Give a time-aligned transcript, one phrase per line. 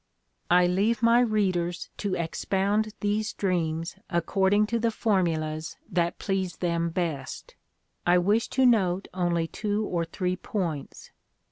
[0.49, 6.89] I leave my readers to expound these dreams according to the formulas that please them
[6.89, 7.53] best.
[8.03, 11.11] I wish to note only two or three points.